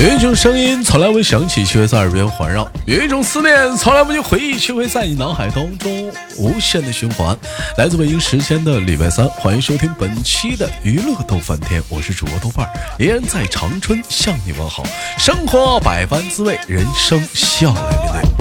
[0.00, 7.36] 有一种声音从来未响起，却会在耳边环绕；有一种思念从来不去回忆，却会在你脑海当中无限的循环。
[7.76, 14.82] 来自北京时间的礼拜三，欢迎收听本期的娱乐逗翻天，我是主播豆瓣儿，依然在长春向你问好。
[15.18, 18.39] 生活百般滋味，人生笑来面对。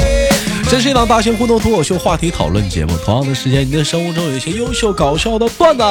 [0.70, 2.96] 这是一档大型互动脱口秀话题讨论节目。
[3.04, 5.84] 同样的时间，你的生活中有一些优秀搞笑的段子、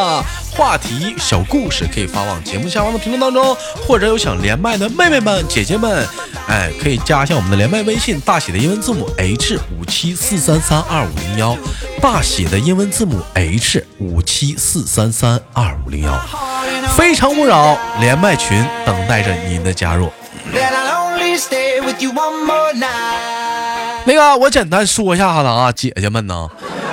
[0.52, 6.06] 话题、小故事，可以发往节目下方的评论当中，或者有想连麦的妹妹们、姐姐们，
[6.46, 11.56] 哎，可以加一下我们的连麦微信，大写的英文字母 H 五七四三三二五零幺，
[12.00, 16.16] 大写的英文字母 H 五七四三三二五零幺，
[16.96, 20.08] 非诚勿扰连麦群等待着您的加入。
[20.54, 23.37] let alone stay with you one more night
[24.08, 26.48] 那个，我简单说一下子啊，姐姐们呢，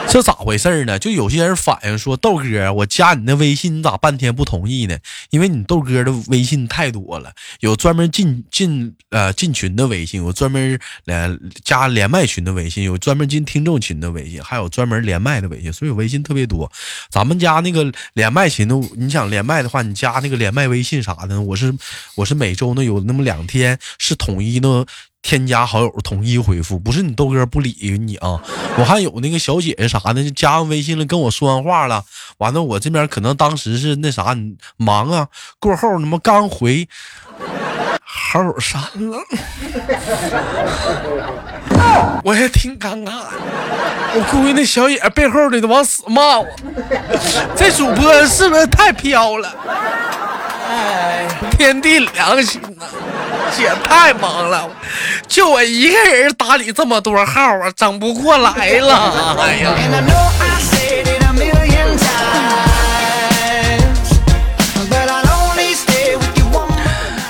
[0.09, 0.99] 这咋回事呢？
[0.99, 4.97] 就有些人反映说，豆哥，我加你的微信，你咋半天不同意呢？
[5.29, 16.69] 因为你豆哥的微信太多了，有专门进进呃进群的微信，有专门连加连麦群的微信，有专门进听众群的微信，还有专门连麦的微信，所以微信特别多。
[17.09, 21.73] 咱们家那个连麦群的，你想连麦的话，你加那个连麦微信啥的，我是
[22.15, 24.85] 我是每周呢有那么两天是统一的。
[25.25, 28.39] 添加好友统一回复，不是你豆哥不理你啊！
[28.77, 32.03] 我还有那个小姐姐啥的，就加完微信了，跟我说完话了，
[32.37, 34.37] 完了我这边可能当时是那啥
[34.77, 35.27] 忙啊，
[35.59, 36.87] 过后他妈刚回，
[38.03, 39.17] 好友删了，
[42.23, 43.11] 我也挺尴尬，
[44.13, 46.45] 我估计那小姐背后的都往死骂我，
[47.55, 49.51] 这主播是不是太飘了？
[50.67, 51.27] 哎，
[51.57, 52.85] 天地良心呐！
[53.55, 54.69] 姐太忙了，
[55.27, 59.37] 就我一个人打理这么多号啊，整不过来了。
[59.39, 59.71] 哎呀！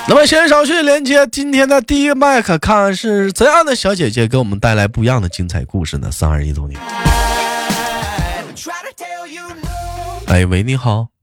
[0.08, 6.08] 那么先少去连接今天的第一个麦克，看看是怎样的小姐姐给我们带来不一样的精彩故事呢？
[6.12, 6.76] 三二一，走你！
[10.28, 11.15] 哎喂，你好。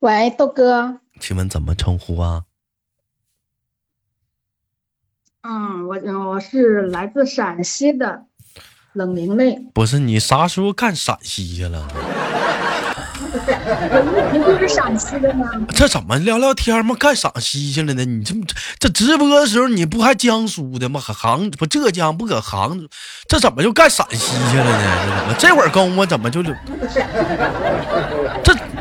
[0.00, 2.44] 喂，豆哥，请问怎么称呼啊？
[5.42, 5.96] 嗯，我
[6.30, 8.26] 我是来自陕西的
[8.92, 9.70] 冷玲玲。
[9.74, 11.88] 不是你啥时候干陕西去了？
[14.32, 15.46] 你不是陕西的吗？
[15.74, 16.94] 这怎么聊聊天嘛？
[16.94, 18.04] 干陕西去了呢？
[18.04, 18.34] 你这
[18.78, 21.00] 这直播的时候你不还江苏的吗？
[21.00, 22.88] 杭不浙江不搁杭州？
[23.28, 24.80] 这怎么就干陕西去了呢？
[25.06, 26.54] 这怎么 这会儿功夫怎么就这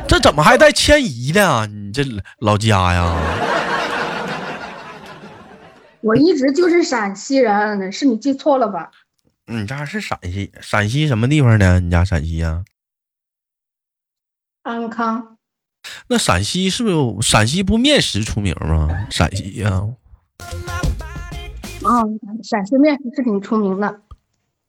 [0.08, 1.66] 这怎么还带迁移的啊？
[1.66, 2.04] 你这
[2.40, 3.16] 老家呀？
[6.02, 8.92] 我一直就是陕西人，是你记错了吧？
[9.48, 11.80] 你家是陕西，陕西什么地方的？
[11.80, 12.64] 你家陕西呀？
[14.68, 15.38] 安康。
[16.08, 19.08] 那陕西是不是有陕西不面食出名吗？
[19.10, 19.82] 陕西呀？
[21.86, 24.02] 嗯，陕西面食是挺出名的。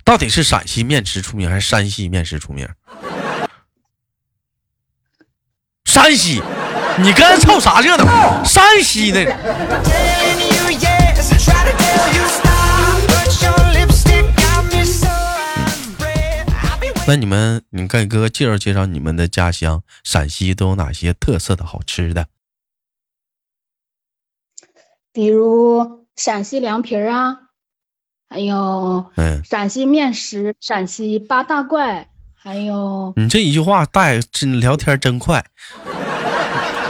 [0.05, 2.69] 到底是陕西面食出名还是山西面食出名？
[5.85, 6.41] 山西，
[6.99, 8.45] 你跟人凑啥热闹？
[8.45, 9.25] 山西的。
[17.09, 22.27] 那你们，你给哥哥介绍介绍你们的家乡陕西都有哪些特色的好吃的？
[25.11, 27.49] 比如陕西凉皮儿啊，
[28.29, 35.43] 还有嗯，陕西面食、陕西八大怪，还有你这一句话带真聊天真快。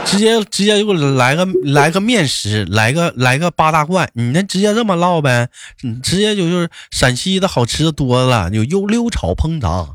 [0.05, 5.47] 直接直接就给我来个来个面食，来个来个八大怪，你那直接这么唠呗？
[5.81, 9.87] 你直接就就是陕西的好吃的多了，有又溜炒烹炸。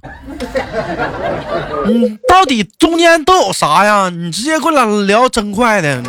[1.86, 4.08] 嗯，到底中间都有啥呀？
[4.08, 6.02] 你直接给我聊真快的，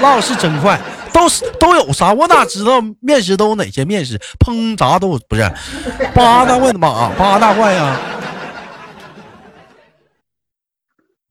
[0.00, 0.80] 唠是真快，
[1.12, 2.12] 都是都有啥？
[2.12, 4.16] 我哪知道面食都有哪些面食？
[4.38, 5.52] 烹炸都不是
[6.14, 7.10] 八大怪的嘛？
[7.18, 8.00] 八大怪呀？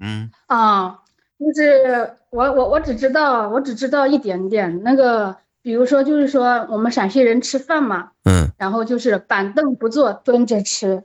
[0.02, 0.99] 嗯啊。
[1.40, 11.04] 就是我我我只知道我只知道一点点那个，比如说就是说我们陕西人吃饭嘛，嗯，然后就是板凳不坐，蹲着吃。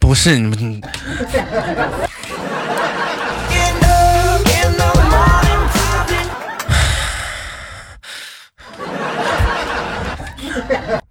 [0.00, 0.82] 不是你们。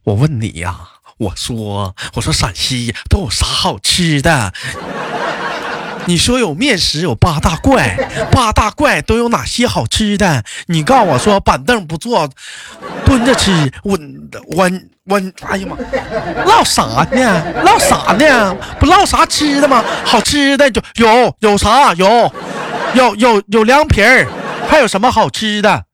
[0.06, 0.76] 我问你呀，
[1.18, 4.54] 我说我说陕西都有啥好吃的？
[6.06, 7.96] 你说有面食，有八大怪，
[8.32, 10.44] 八大怪都有哪些好吃的？
[10.68, 12.30] 你告诉我说板凳不坐，
[13.06, 13.72] 蹲着吃。
[13.84, 13.98] 我
[14.48, 14.70] 我
[15.06, 15.78] 我，哎呀妈，
[16.46, 17.64] 唠啥呢？
[17.64, 18.56] 唠啥呢？
[18.80, 19.84] 不唠啥吃的吗？
[20.06, 21.94] 好吃的就有有啥？
[21.94, 22.34] 有
[22.94, 24.28] 有有有凉皮儿，
[24.68, 25.86] 还有什么好吃的？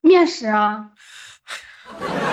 [0.00, 0.86] 面食啊。
[1.88, 2.27] 啊！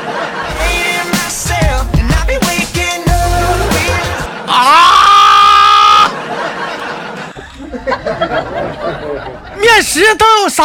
[9.59, 10.63] 面食都有啥？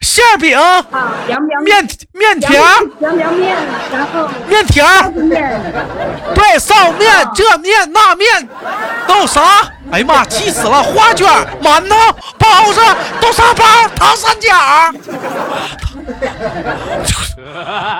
[0.00, 0.56] 馅饼
[1.64, 2.50] 面面条，
[2.98, 3.56] 凉凉面，
[3.92, 4.84] 然后面条，
[6.34, 8.48] 对，臊面，这面那面
[9.06, 9.42] 都有啥？
[9.92, 10.82] 哎呀妈，气死了！
[10.82, 11.28] 花卷、
[11.62, 11.94] 馒头、
[12.38, 12.80] 包子、
[13.20, 14.48] 豆沙包、糖三角。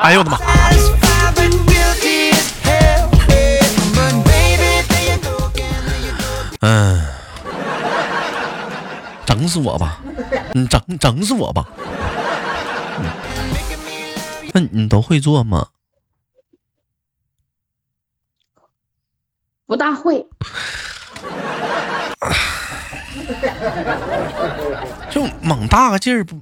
[0.03, 0.39] 哎呦我的妈！
[9.49, 9.99] 死我吧！
[10.53, 11.67] 你整整死我吧！
[14.53, 15.69] 那你都会做吗？
[19.67, 20.27] 不大会。
[25.11, 26.37] 就猛大个劲儿不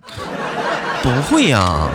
[1.03, 1.89] 不会呀？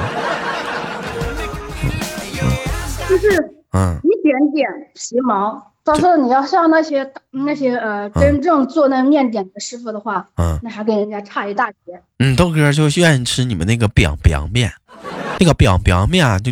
[3.08, 5.71] 就是嗯，一点点皮毛。
[5.84, 12.02] 到时候你要像那些那些呃，真正做那面点的师傅的话，嗯，那还跟人家差一大截。
[12.20, 14.72] 嗯，豆哥就愿意吃你们那个 biang biang 面，
[15.40, 16.52] 那个 biang biang 面啊，就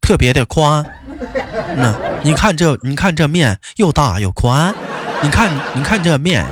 [0.00, 0.84] 特别的宽。
[1.76, 4.74] 那你看这，你看这面又大又宽，
[5.22, 6.46] 你看你看这面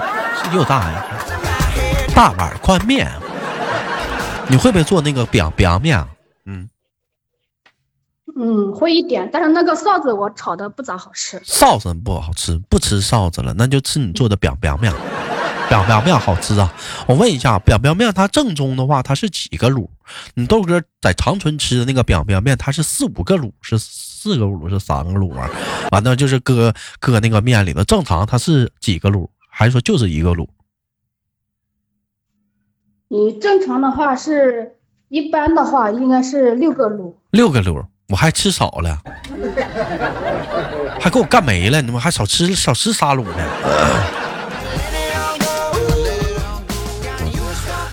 [0.52, 1.04] 又大呀，
[2.14, 3.10] 大碗宽面。
[4.50, 6.02] 你会不会做那个 biang biang 面？
[6.44, 6.68] 嗯。
[8.40, 11.40] 嗯，会一点，但是那个臊子我炒的不咋好吃。
[11.40, 14.92] 臊子不好吃，不吃臊子了，那就吃你做的表表面，
[15.68, 16.72] 表表面好吃啊！
[17.08, 19.88] 我问一下，表表面它正宗的话，它是几个卤？
[20.34, 25.50] 你豆哥在长春吃的那个表表面，它是四五个卤，是四个卤，是三个卤啊？
[25.90, 29.26] 完了就是搁搁那个面里头，正常它是几个卤？
[29.50, 30.46] 还是说就是一个卤？
[33.08, 34.76] 你正常的话是
[35.08, 37.84] 一般的话应该是六个卤，六个卤。
[38.08, 39.02] 我还吃少了，
[40.98, 43.44] 还给我干没了，你们还少吃少吃沙卤呢。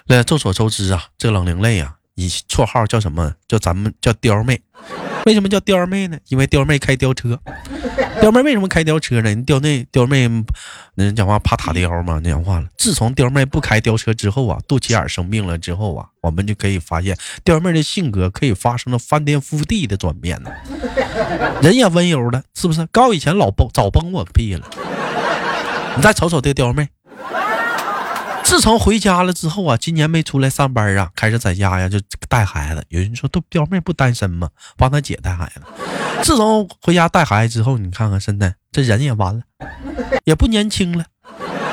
[0.07, 3.33] 那众所周知啊，这冷灵泪啊，以绰号叫什么？
[3.45, 4.61] 叫咱们叫貂妹。
[5.25, 6.17] 为什么叫貂妹呢？
[6.29, 7.37] 因为貂妹开貂车。
[8.25, 9.29] 貂妹为什么开吊车呢？
[9.29, 10.27] 人貂妹貂妹，
[10.95, 12.19] 人讲话怕塔吊嘛？
[12.23, 12.65] 那讲话了。
[12.75, 20.49] 自从貂妹不开吊车之后啊，肚脐眼生病了之后啊，我们就可以发现貂妹的性格可以发生了翻天覆地的转变呢。
[21.61, 22.83] 人也温柔了，是不是？
[22.87, 24.67] 高以前老崩早崩我个屁了。
[25.95, 26.89] 你再瞅瞅这貂妹。
[28.43, 31.99] 自从回家了之后啊，今年没出来上班啊，开始在家呀就
[32.35, 32.83] 带孩子。
[32.89, 34.49] 有人说都表妹不单身吗？
[34.75, 35.61] 帮他姐带孩子。
[36.21, 39.43] 自从回家带孩子之后，你看看现在这人也完了，
[40.25, 41.05] 也不年轻了，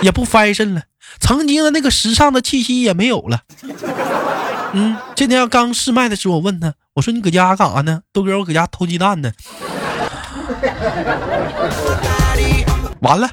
[0.02, 0.82] 也不 fashion 了，
[1.18, 3.40] 曾经的那个时尚的气息也没有了。
[4.72, 8.02] 嗯，今天刚试麦的时候，我问他，我说你搁家干啥呢？
[8.12, 9.32] 豆哥，我搁家偷鸡蛋呢。
[13.00, 13.28] 完了。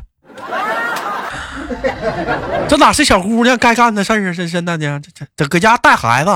[2.68, 4.34] 这哪是小姑娘该干的事儿啊！
[4.36, 6.32] 这真的呢，这这搁家带孩子，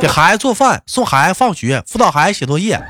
[0.00, 2.80] 给孩子做饭，送孩子放学，辅导孩子写作业，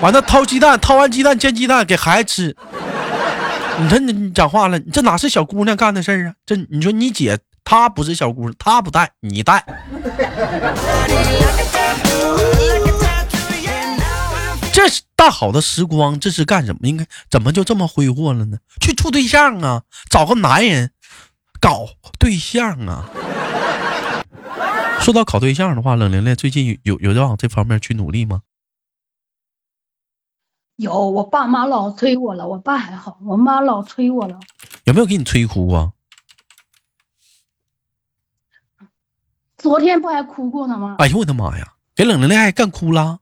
[0.00, 2.56] 完了掏鸡蛋，掏完鸡蛋煎鸡蛋给孩子吃。
[3.78, 6.34] 你说你讲话了，这哪是小姑娘干的事啊？
[6.46, 9.64] 这你说你姐她不是小姑娘，她不带你带。
[14.82, 16.88] 这是大好的时光，这是干什么？
[16.88, 18.58] 应该怎么就这么挥霍了呢？
[18.80, 20.90] 去处对象啊，找个男人
[21.60, 21.86] 搞
[22.18, 23.08] 对象啊。
[25.00, 28.42] 说到搞对象的话，冷玲玲最近有有在往这方面去努力吗？
[30.74, 32.48] 有，我爸妈老催我了。
[32.48, 34.40] 我爸还好，我妈老催我了。
[34.82, 35.92] 有没有给你催哭啊？
[39.58, 40.96] 昨天不还哭过呢吗？
[40.98, 43.20] 哎呦我的妈呀，给冷玲玲还干哭了。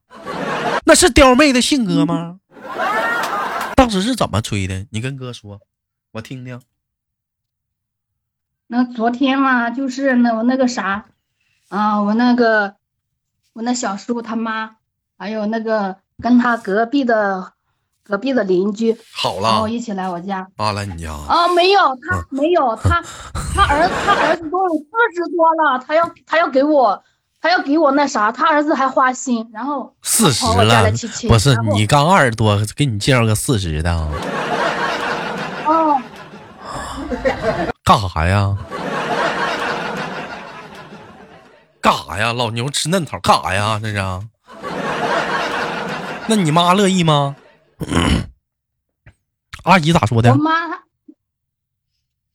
[0.85, 2.41] 那是刁妹的性格吗？
[3.77, 4.87] 当时是怎么吹的？
[4.91, 5.61] 你跟哥说，
[6.13, 6.61] 我听听。
[8.67, 11.07] 那昨天嘛，就是那我那个啥，
[11.69, 12.77] 啊，我那个
[13.53, 14.77] 我那小叔他妈，
[15.17, 17.53] 还有那个跟他隔壁的
[18.03, 20.49] 隔壁的邻居，好了，然后一起来我家。
[20.57, 21.13] 啊，来你家。
[21.13, 23.03] 啊，没有，他没有，他
[23.55, 24.85] 他儿子他儿子都有四
[25.15, 27.03] 十多了，他要他要给我。
[27.41, 30.93] 他要给我那啥，他儿子还花心，然后四十了，
[31.27, 33.91] 不是你刚二十多，给你介绍个四十的。
[35.65, 35.99] 哦，
[37.83, 38.55] 干啥呀？
[41.81, 42.35] 干啥呀？
[42.35, 43.81] 老牛吃嫩草，干啥呀？
[43.83, 43.97] 这是？
[46.27, 47.37] 那你妈乐意吗？
[49.65, 50.31] 阿姨咋说的？
[50.31, 50.53] 我妈，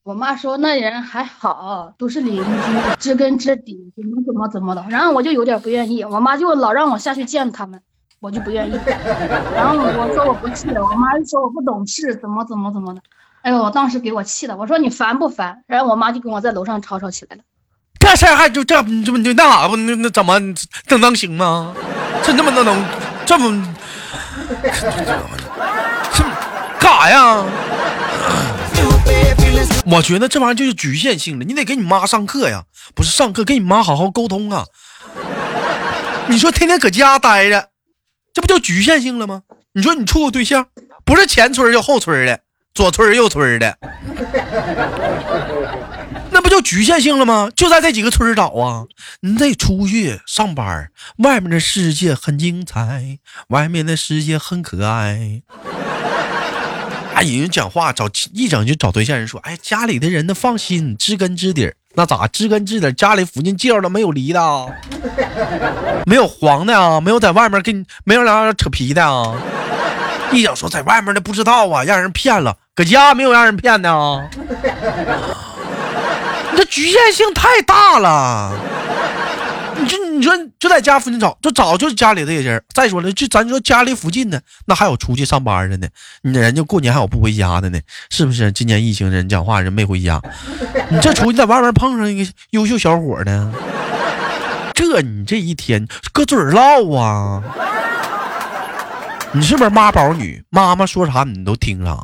[0.05, 2.43] 我妈说那人还好，都是邻居，
[2.99, 4.85] 知根知底，怎么怎么怎么的。
[4.87, 7.81] 然后我就有点不愿意，我妈就老让我下去见他们，
[8.19, 8.79] 我就不愿意。
[9.55, 13.01] 然后我说我不去，我妈就说我不懂事，怎么怎么怎么的。
[13.41, 15.63] 哎呦，我当时给我气的，我说你烦不烦？
[15.65, 17.41] 然后我妈就跟我在楼上吵吵起来了。
[17.99, 20.39] 这事儿还就这你这不那啥不那那怎么
[20.85, 21.73] 这能行吗？
[22.21, 22.85] 这那么能能
[23.25, 23.75] 这么
[26.13, 26.23] 这
[26.79, 27.43] 干啥呀？
[29.87, 32.63] 我觉得这玩意儿就是局限性的，你得给你妈上课呀，
[32.95, 34.65] 不是上课，跟你妈好好沟通啊。
[36.27, 37.69] 你说天天搁家待着，
[38.33, 39.43] 这不就局限性了吗？
[39.73, 40.67] 你说你处个对象，
[41.03, 42.39] 不是前村就后村的，
[42.73, 43.77] 左村右村的，
[46.31, 47.51] 那不就局限性了吗？
[47.55, 48.85] 就在这几个村找啊，
[49.19, 53.19] 你得出去上班，外面的世界很精彩，
[53.49, 55.43] 外面的世界很可爱。
[57.15, 64.75] 哎，人讲话找一整就找对象，人说，哎，家里的人呢放心，知根知底那咋知根知底家里附近介绍的没有离的，
[66.05, 69.33] 没有黄的啊，没有在外面跟没有俩扯皮的啊。
[70.33, 74.29] 一整说在外面的不知道啊，让人骗了，搁家没有让人骗的啊。
[76.51, 78.51] 你这局限性太大了。
[80.25, 82.61] 说就在家附近找，就找就是家里的人。
[82.73, 85.87] 再说了，就咱说家里附近的，那还有出去上班的呢。
[86.23, 87.79] 你人家过年还有不回家的呢，
[88.09, 88.51] 是不是？
[88.51, 90.21] 今年疫情人讲话人没回家，
[90.89, 93.53] 你这出去在外面碰上一个优秀小伙呢，
[94.73, 97.43] 这你这一天搁嘴唠啊？
[99.31, 100.43] 你是不是妈宝女？
[100.49, 101.97] 妈妈说啥你都听啥？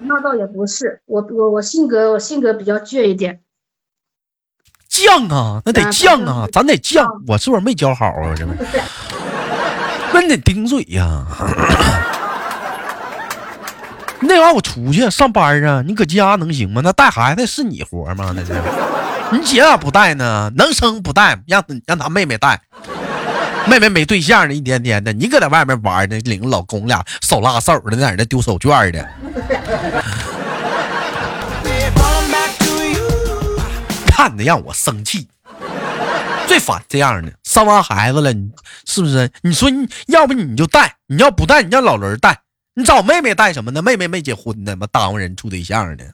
[0.00, 3.40] 那倒也不是，我我我性格我性格比较倔一点。
[5.06, 7.06] 犟啊，那得犟啊，咱得犟。
[7.26, 8.34] 我是不是没教好啊？
[8.36, 8.52] 这不，
[10.12, 11.24] 那你得顶嘴呀。
[14.20, 16.80] 那玩意儿我出去上班啊，你搁家能行吗？
[16.84, 18.34] 那带孩子是你活吗？
[18.34, 18.52] 那是，
[19.30, 20.50] 你姐咋不带呢？
[20.56, 22.60] 能生不带，让让他妹妹带。
[23.66, 29.08] 妹妹没对象呢，一天天的，你搁在外面玩呢，领着老公俩手拉手的，在那丢手绢的。
[34.18, 35.28] 看的让我生气，
[36.48, 37.32] 最烦这样的。
[37.44, 38.50] 生完孩子了，你
[38.84, 39.30] 是不是？
[39.42, 42.40] 你说你要不你就带，你要不带，你让老人带。
[42.74, 43.80] 你找妹妹带什么呢？
[43.80, 46.04] 妹妹没结婚呢，妈耽误人处对象呢。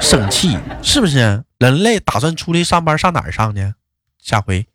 [0.00, 1.44] 生气是不是？
[1.58, 3.74] 人类打算出来上班，上哪儿上呢？
[4.22, 4.66] 下回。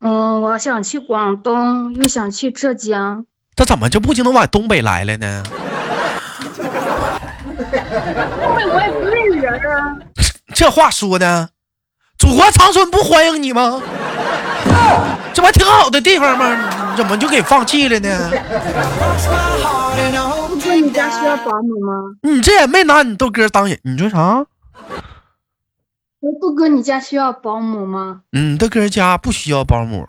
[0.00, 3.24] 嗯，我想去广东，又想去浙江。
[3.56, 5.42] 他怎么就不就能往东北来了呢？
[7.90, 9.96] 后面我也不认识人啊！
[10.54, 11.50] 这话说的，
[12.18, 13.82] 祖国长春不欢迎你吗？
[15.32, 16.90] 这不挺好的地方吗？
[16.90, 18.30] 你怎么就给放弃了呢？
[20.48, 21.92] 不说你家需要保姆吗？
[22.22, 24.44] 你这也没拿你豆哥当人，你说啥？
[26.40, 28.20] 豆哥，你家需要保姆吗？
[28.32, 30.06] 嗯，豆哥家不需要保姆。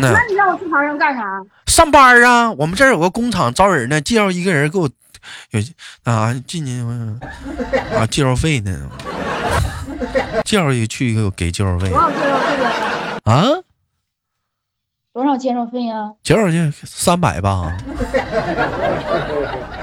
[0.00, 1.22] 那你让我去长春干啥？
[1.66, 2.52] 上班啊！
[2.52, 4.88] 我们这儿有个工厂招人呢，介绍一个人给我。
[5.50, 5.60] 有
[6.04, 6.86] 啊，今年
[7.94, 8.90] 啊，介绍费呢？
[10.44, 11.90] 介绍一去一个给介绍费。
[11.90, 12.62] 多少介绍费
[13.24, 13.44] 啊？
[15.12, 16.12] 多少介绍费呀？
[16.22, 17.76] 介绍费三百吧。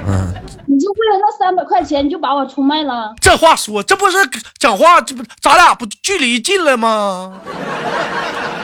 [0.07, 0.33] 嗯。
[0.67, 3.13] 你就为了那三百块钱，你就把我出卖了？
[3.21, 4.17] 这话说，这不是
[4.57, 7.39] 讲话，这不咱俩不距离近了吗？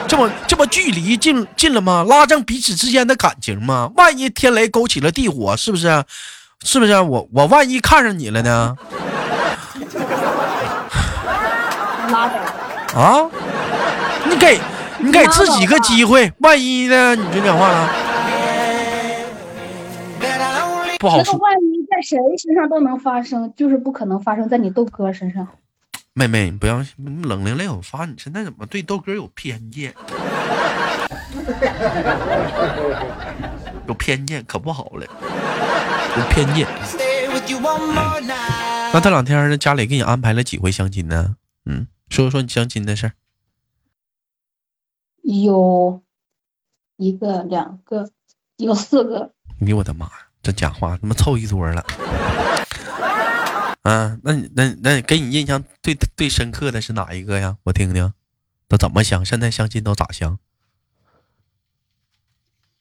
[0.08, 2.04] 这不这不距离近近了吗？
[2.06, 3.90] 拉正彼此之间的感情吗？
[3.96, 6.04] 万一天雷勾起了地火，是不是？
[6.64, 8.76] 是不是我我万一看上你了呢？
[12.10, 13.00] 拉倒！
[13.00, 13.30] 啊！
[14.28, 14.60] 你给
[14.98, 17.14] 你给自己个机会，万一呢？
[17.14, 17.88] 你就讲话了，
[20.98, 21.34] 不好说。
[21.38, 25.48] 万一在谁身上都能发生，就是不可能发生在你豆哥身上。
[26.14, 26.84] 妹妹，你不要
[27.24, 29.94] 冷凌凌，我发现你现在怎么对豆哥有偏见？
[33.88, 35.06] 有偏见可不好了。
[36.16, 36.66] 有偏见。
[38.92, 41.36] 那这两天家里给你安排了几回相亲呢？
[41.64, 43.14] 嗯，说说你相亲的事儿。
[45.22, 46.02] 有
[46.96, 48.10] 一个、两个，
[48.56, 49.32] 有四个。
[49.60, 51.82] 你我的妈呀，这讲话他妈凑一桌了。
[53.82, 57.56] 啊，那你那那给你印象最最深刻的是哪一个呀？
[57.64, 58.12] 我听听，
[58.68, 59.24] 都怎么相？
[59.24, 60.38] 现在相亲都咋相？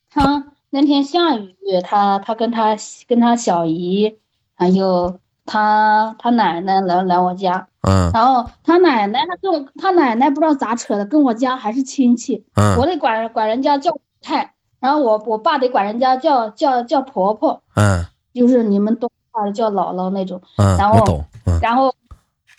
[0.09, 0.47] 他。
[0.72, 2.75] 那天下雨，他他跟他
[3.08, 4.18] 跟他小姨，
[4.56, 21.24] 还有他他奶奶来来我家，嗯，然后他奶奶他跟我他奶奶不知道咋扯的，跟我家还是亲戚，嗯，我得管管人家叫太，然后我我爸得管人家叫叫叫婆婆，嗯，就是你们东话的叫姥姥那种，嗯，然后
[21.62, 21.94] 然后，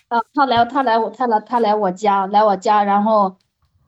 [0.08, 3.34] 啊，他来他来我他来他来我家来我家，然后，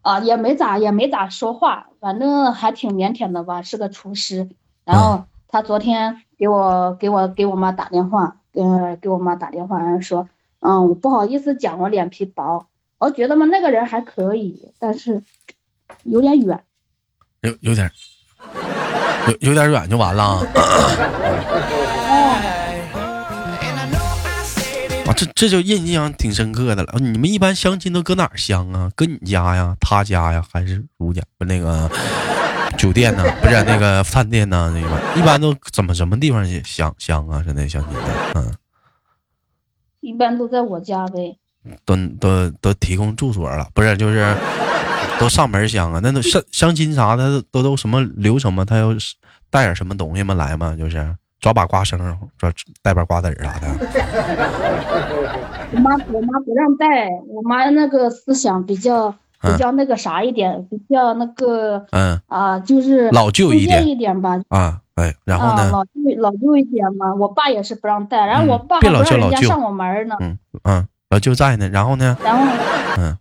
[0.04, 4.48] 啊也没咋也没咋说话，反正还挺腼腆的吧，是个厨师。
[4.84, 10.28] 然后他昨天给我给我给我妈打电话，嗯，给我妈打电话，然后说，
[10.60, 12.66] 嗯，我不好意思讲，我脸皮薄。
[12.98, 15.22] 我觉得嘛，那个人还可以，但是
[16.04, 16.62] 有点远，
[17.40, 17.90] 有有点。
[19.26, 20.38] 有有点远就完了
[25.06, 25.10] 啊！
[25.10, 26.94] 啊，这这就印象挺深刻的了。
[26.98, 28.90] 你们一般相亲都搁哪儿相啊？
[28.94, 29.76] 搁你家呀？
[29.80, 30.44] 他家呀？
[30.52, 31.22] 还是如家？
[31.38, 31.90] 不那个
[32.78, 33.24] 酒店呢？
[33.42, 34.72] 不是那个饭店呢？
[34.74, 37.42] 那个一般都怎么什么地方相相啊？
[37.44, 38.00] 现在相亲的，
[38.34, 38.52] 嗯，
[40.00, 41.38] 一般都在我家呗。
[41.84, 44.36] 都都都提供住所了，不是就是。
[45.16, 46.00] 都上门相啊？
[46.02, 48.64] 那都相相亲啥的都都什么流程吗？
[48.64, 48.88] 他要
[49.48, 50.34] 带点什么东西吗？
[50.34, 50.74] 来吗？
[50.76, 51.98] 就是抓把瓜生，
[52.38, 53.68] 抓带把瓜子儿啥的。
[55.74, 64.40] 我妈我妈不让带，我妈那个思想比较比较那个啥一点，比较那个嗯啊，就是老旧一点一点吧。
[64.48, 65.70] 啊哎，然后呢？
[65.70, 67.14] 老旧老旧一点嘛。
[67.14, 70.16] 我爸也是不让带，然后我爸不让人家上我门呢。
[70.20, 71.68] 嗯嗯，老舅在呢。
[71.68, 72.16] 然后呢？
[72.24, 72.42] 然后
[72.96, 73.18] 嗯。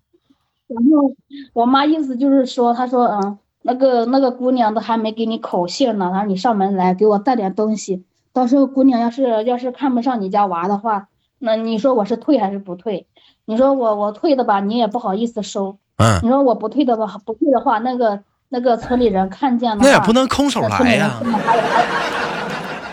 [0.69, 1.13] 然后
[1.51, 11.07] 我妈意思就是说，她说，嗯，那个那个姑娘都还没给你口信呢，然后你上门来给我带点东西，到时候姑娘要是要是看不上你家娃的话，
[11.39, 13.07] 那你说我是退还是不退？
[13.45, 15.77] 你说我我退的吧，你也不好意思收。
[15.97, 16.19] 嗯。
[16.23, 21.21] 你说我不退的吧，不退的话，那个那个村里人看见了，那也不能空手来呀。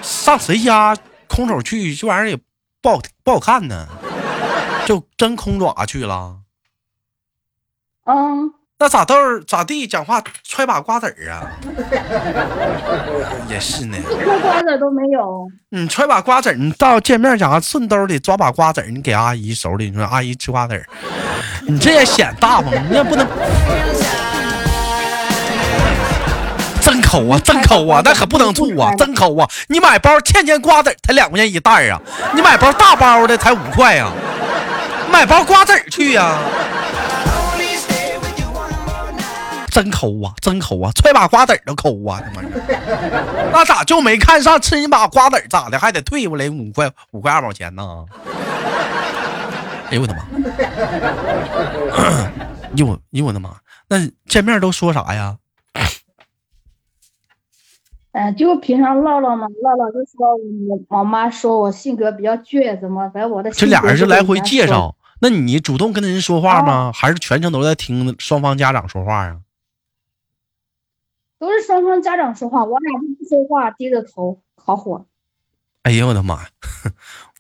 [0.03, 0.97] 上谁家
[1.29, 2.37] 空手去，这玩意儿也
[2.83, 3.87] 不好不好看呢，
[4.87, 6.37] 就真空爪去了。
[8.05, 9.15] 嗯，那咋豆
[9.47, 9.87] 咋地？
[9.87, 11.45] 讲话揣把瓜子儿啊？
[13.47, 15.47] 也是呢， 一颗瓜子都没有。
[15.69, 20.87] 你揣把瓜子儿，你到见面讲话顺兜里抓把瓜子儿，你给阿姨手里，你说阿姨吃瓜子儿，
[21.69, 23.27] 你这也显大方，你也不能。
[26.81, 29.47] 真抠啊，真抠啊，那可不能处啊，真抠啊！
[29.69, 32.01] 你买包欠欠瓜子才两块钱一袋啊，
[32.35, 34.11] 你买包大包的才五块啊，
[35.13, 36.39] 买包瓜子儿去呀。
[39.71, 42.21] 真抠啊，真抠啊，揣把瓜子都抠啊！
[42.21, 42.43] 他妈，
[43.53, 45.79] 那咋就没看上吃你把瓜子咋的？
[45.79, 48.05] 还得退回来五块五块二毛钱呢？
[49.91, 50.25] 哎呦我的妈！
[52.77, 53.57] 呦我呦我的妈！
[53.89, 55.37] 那见面都说啥呀？
[58.13, 60.35] 哎，就平常唠唠嘛，唠唠就说
[60.69, 64.97] 我我妈说我性格比较倔，怎么在我的这俩人是来回介绍？
[65.21, 66.91] 那你主动跟人说话吗？
[66.95, 69.37] 还是全程都在听双方家长说话啊？
[71.41, 75.07] 都是双方家长说话，我俩不说话，低着头，烤火。
[75.83, 76.51] 哎呀，我的妈呀！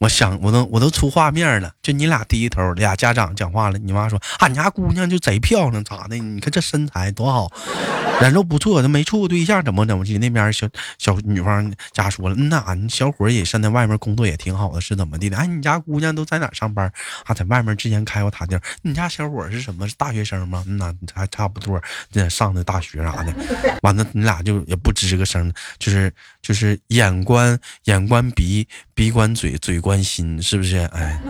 [0.00, 1.70] 我想，我都我都出画面了。
[1.82, 3.76] 就你俩低头，俩家长讲话了。
[3.78, 6.16] 你妈说：“俺家姑娘就贼漂亮，咋的？
[6.16, 7.52] 你看这身材多好，
[8.18, 15.36] 人都不错，都没处过对象，怎么怎么地？”那边小小女方家说了：“嗯呐，你小伙也现在外面工作也挺好的，是怎么地的？
[15.36, 16.90] 哎，你家姑娘都在哪上班？
[17.26, 18.58] 啊，在外面之前开过塔店。
[18.80, 19.86] 你家小伙是什么？
[19.86, 20.64] 是大学生吗？
[20.66, 21.78] 嗯呐，还差不多，
[22.10, 23.34] 这上的大学啥的。
[23.82, 26.10] 完了，你俩就也不吱个声，就是
[26.40, 30.79] 就是眼观眼观鼻，鼻观嘴，嘴观。”关心是不是？
[30.94, 31.20] 哎，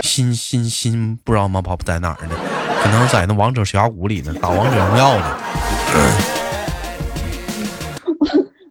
[0.00, 1.60] 心心心不知道吗？
[1.60, 2.34] 跑在哪儿呢？
[2.82, 5.36] 可能在那王者峡谷里呢，打王者荣耀呢。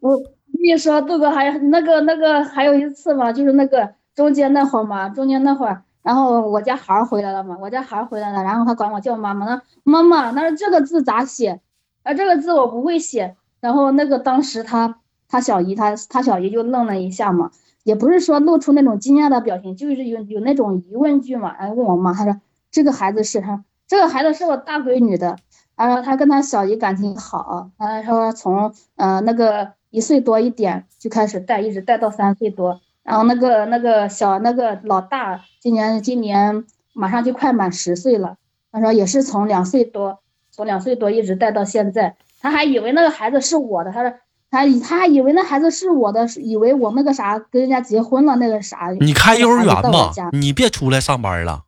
[0.02, 11.62] 我我跟你说，杜哥还那个那个还有一次嘛，就是那个中间那会儿嘛，中间那会儿，然后我家孩儿回来了嘛，我家孩儿回来了，然后他管我叫妈妈，那妈妈，那这个字咋写？
[12.02, 13.36] 啊，这个字我不会写。
[13.60, 14.96] 然后那个当时他
[15.30, 17.52] 他小姨他他小姨就愣了一下嘛。
[17.86, 21.56] 也不是说露出那种惊讶的表情，就是有有那种疑问句嘛。
[21.60, 25.38] 然后问我妈，她说这个孩子是他，这个孩子是我大闺女的。
[25.76, 32.82] 然后他跟他小姨感情好，他说从嗯那个一岁多一点就开始带，一直带到三岁多。
[33.04, 38.38] 然后那个那个小那个老大今年今年马上就快满十岁了。
[38.72, 40.18] 他说也是从两岁多，
[40.50, 42.16] 从两岁多一直带到现在。
[42.42, 44.12] 他还以为那个孩子是我的，他说。
[44.56, 48.90] 他他还以为那孩子是我的，以为我那个啥跟人家结婚了，那个啥。
[49.02, 51.64] 你开幼儿园吧，你别出来上班了。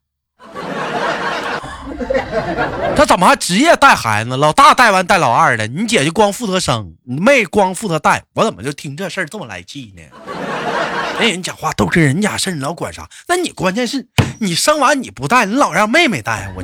[2.96, 4.38] 他怎么还职业带孩子？
[4.38, 8.24] 老大带完带老二的，你姐就光负责生，你妹光负责带。
[8.36, 10.04] 我怎么就听这事儿这么来气呢？
[11.20, 13.10] 那 人讲话都是人家事儿，你老管啥？
[13.28, 14.08] 那你关键是
[14.40, 16.64] 你生完你不带，你老让妹妹带，我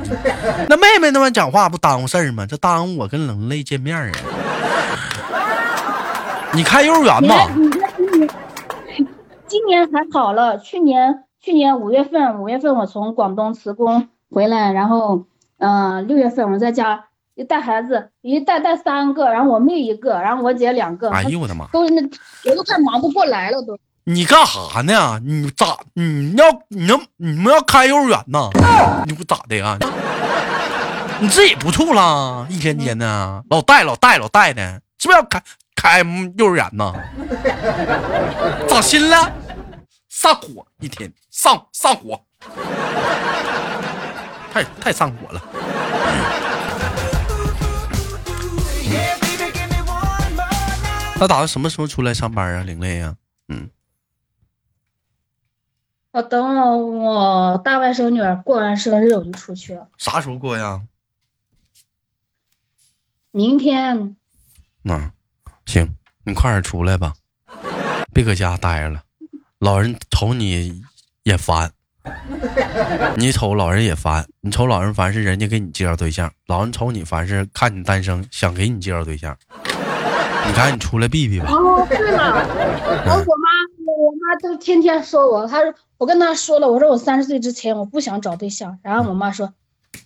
[0.70, 2.46] 那妹妹那么讲话不耽误事儿吗？
[2.46, 4.12] 这耽误我跟冷泪见面啊。
[6.54, 7.34] 你开幼儿园吗？
[9.46, 15.24] 今年还好了，去年去年五月份五月份我从广东辞工回来，然后
[15.58, 21.10] 嗯六月份我在家一带孩子，一带带三个，然后我妹一个，然后我姐两个。
[21.10, 21.66] 哎呦我的妈！
[21.72, 22.02] 都那
[22.48, 23.76] 我都快忙不过来了都。
[24.04, 25.20] 你干啥呢？
[25.24, 25.78] 你咋？
[25.94, 28.50] 你要你要你们要开幼儿园呢？
[29.06, 29.76] 你不咋的呀？
[31.20, 32.46] 你自己不处了？
[32.48, 35.42] 一天天的老带老带老带的，是不是要开
[35.74, 36.00] 开
[36.36, 36.92] 幼儿园呢？
[38.68, 39.32] 咋心了？
[40.08, 42.24] 上火一天上上火，
[44.52, 45.42] 太太上火了。
[51.16, 52.62] 那打算什么时候出来上班啊？
[52.62, 53.16] 玲玲呀，
[53.48, 53.70] 嗯。
[56.12, 59.88] 我等我大外甥女儿过完生日，我就出去了。
[59.98, 60.82] 啥时候过呀？
[63.32, 64.16] 明天。
[64.82, 65.12] 那
[65.74, 65.92] 行，
[66.24, 67.14] 你快点出来吧，
[68.12, 69.00] 别搁家待着了。
[69.58, 70.80] 老人瞅你
[71.24, 71.68] 也烦，
[73.16, 74.24] 你瞅老人也烦。
[74.40, 79.36] 你瞅老人烦是人家给你介绍对象，老人瞅你烦是看你单身想给你介绍对象。
[80.46, 81.46] 你赶紧出来避避吧。
[81.50, 82.46] 哦，对了，
[83.06, 83.48] 我我妈
[83.96, 85.74] 我妈都天天说我，她说。
[85.96, 88.78] 我跟她说了，我说我三十岁之前我不想找对象。
[88.82, 89.54] 然后我妈说：“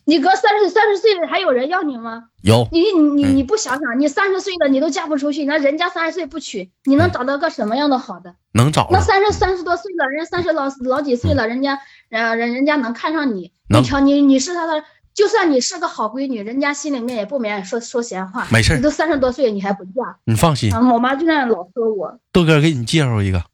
[0.09, 2.25] 你哥三十三十岁了，还有人要你吗？
[2.41, 8.35] 有你你你不想想，你三十岁了，你都嫁不出去，那人家三十岁不娶，你能找到个什么样的好的？
[8.55, 8.89] 能找？
[8.91, 13.53] 那三十三十多岁了，人家三十老老几岁了，人家人人人家能看上你？
[13.69, 18.47] 你瞧你你是他的，就算你是个好闺女，人家心里面也不免说说闲话。
[18.51, 20.17] 没事，你都三十多岁，你还不嫁？
[20.25, 22.19] 你放心，我妈就那样老说我。
[22.33, 23.45] 豆哥给你介绍一个。”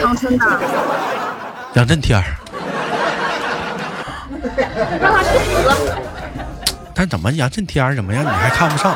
[0.00, 0.60] 长春的
[1.74, 2.24] 杨震天儿，
[5.00, 5.92] 让他去死！
[6.94, 8.24] 但怎么杨震天怎么样？
[8.24, 8.94] 你还看不上？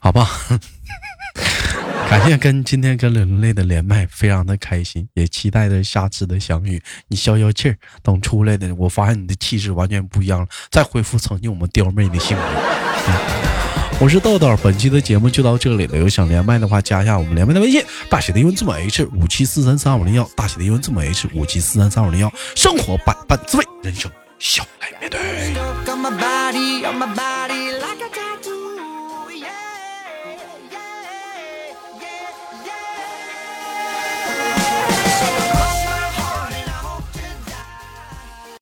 [0.00, 0.28] 好吧，
[2.10, 6.82] 感谢跟今天跟人类的连麦，非常的开心，也期待着下次的相遇。
[7.08, 12.42] 你消消气儿，等出来的，我发现你的气质完全不一样了，再恢复曾经我们刁妹的性格。
[14.00, 15.98] 我是豆豆，本期的节目就到这里了。
[15.98, 22.32] 有想连麦的话，加一下我们连麦的微信，大写的英文字母 H 五七四三三五零幺，大写的英文字母 H 五七四三三五零幺。
[22.56, 25.20] 生活百般滋味，人生笑来面对。